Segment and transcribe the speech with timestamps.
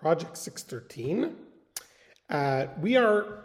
[0.00, 1.34] Project 613.
[2.30, 3.44] Uh, we are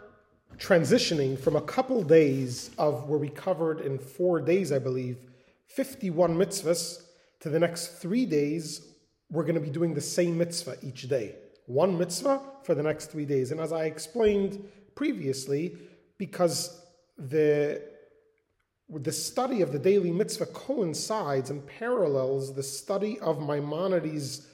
[0.56, 5.18] transitioning from a couple days of where we covered in four days, I believe,
[5.66, 7.02] 51 mitzvahs,
[7.40, 8.86] to the next three days,
[9.30, 11.34] we're going to be doing the same mitzvah each day.
[11.66, 13.50] One mitzvah for the next three days.
[13.50, 14.64] And as I explained
[14.94, 15.76] previously,
[16.18, 16.80] because
[17.18, 17.82] the
[18.90, 24.46] the study of the daily mitzvah coincides and parallels the study of Maimonides'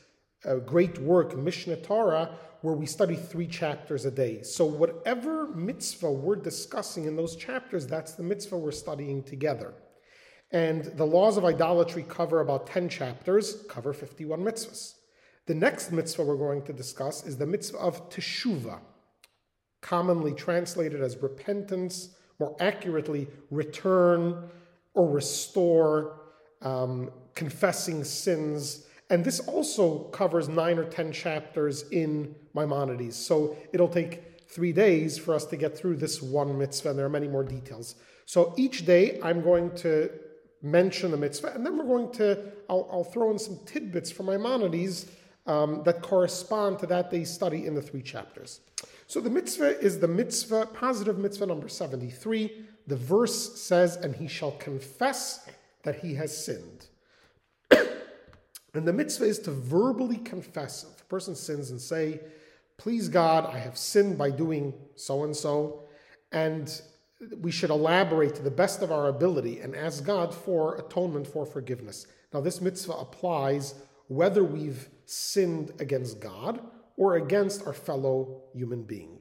[0.44, 4.42] uh, great work, Mishneh Torah, where we study three chapters a day.
[4.42, 9.74] So, whatever mitzvah we're discussing in those chapters, that's the mitzvah we're studying together.
[10.52, 14.94] And the laws of idolatry cover about 10 chapters, cover 51 mitzvahs.
[15.46, 18.80] The next mitzvah we're going to discuss is the mitzvah of teshuvah,
[19.80, 24.48] commonly translated as repentance, more accurately, return
[24.94, 26.20] or restore,
[26.62, 28.86] um, confessing sins.
[29.10, 33.16] And this also covers nine or 10 chapters in Maimonides.
[33.16, 37.06] So it'll take three days for us to get through this one mitzvah, and there
[37.06, 37.96] are many more details.
[38.24, 40.10] So each day I'm going to
[40.62, 44.26] mention the mitzvah, and then we're going to, I'll, I'll throw in some tidbits from
[44.26, 45.06] Maimonides
[45.46, 48.60] um, that correspond to that day's study in the three chapters.
[49.06, 52.66] So the mitzvah is the mitzvah, positive mitzvah number 73.
[52.86, 55.48] The verse says, and he shall confess
[55.82, 56.86] that he has sinned.
[58.74, 60.84] And the mitzvah is to verbally confess.
[60.94, 62.20] If a person sins and say,
[62.76, 65.84] please God, I have sinned by doing so and so,
[66.32, 66.80] and
[67.40, 71.44] we should elaborate to the best of our ability and ask God for atonement, for
[71.44, 72.06] forgiveness.
[72.32, 73.74] Now, this mitzvah applies
[74.08, 76.60] whether we've sinned against God
[76.96, 79.20] or against our fellow human being.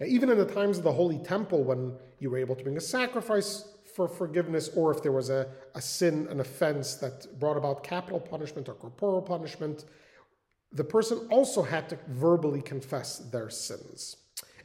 [0.00, 2.76] Now, even in the times of the Holy Temple, when you were able to bring
[2.76, 7.56] a sacrifice for forgiveness, or if there was a, a sin, an offense that brought
[7.56, 9.84] about capital punishment or corporal punishment,
[10.72, 14.16] the person also had to verbally confess their sins.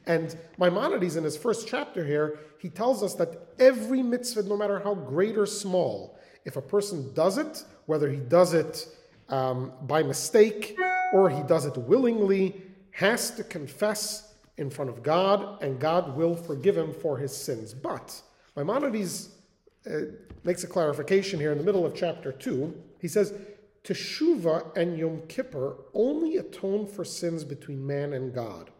[0.07, 4.79] And Maimonides, in his first chapter here, he tells us that every mitzvah, no matter
[4.79, 8.87] how great or small, if a person does it, whether he does it
[9.29, 10.77] um, by mistake
[11.11, 16.35] or he does it willingly, has to confess in front of God, and God will
[16.35, 17.73] forgive him for his sins.
[17.73, 18.21] But
[18.55, 19.29] Maimonides
[19.89, 19.99] uh,
[20.43, 22.73] makes a clarification here in the middle of chapter 2.
[22.99, 23.33] He says,
[23.83, 28.71] Teshuvah and Yom Kippur only atone for sins between man and God.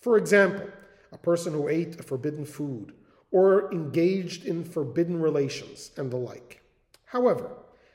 [0.00, 0.68] For example,
[1.12, 2.92] a person who ate a forbidden food
[3.30, 6.62] or engaged in forbidden relations and the like.
[7.06, 7.52] However,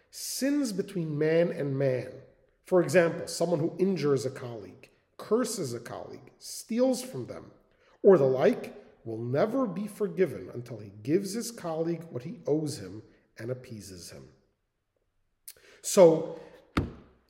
[0.09, 2.09] sins between man and man,
[2.65, 7.51] for example, someone who injures a colleague, curses a colleague, steals from them,
[8.01, 8.73] or the like,
[9.05, 13.01] will never be forgiven until he gives his colleague what he owes him
[13.37, 14.23] and appeases him.
[15.81, 16.39] So,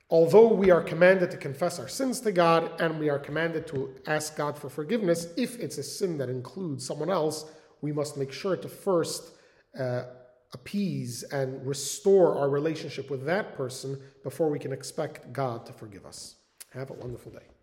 [0.08, 3.92] Although we are commanded to confess our sins to God and we are commanded to
[4.06, 7.44] ask God for forgiveness, if it's a sin that includes someone else,
[7.80, 9.32] we must make sure to first
[9.78, 10.04] uh,
[10.52, 16.06] appease and restore our relationship with that person before we can expect God to forgive
[16.06, 16.36] us.
[16.72, 17.55] Have a wonderful day.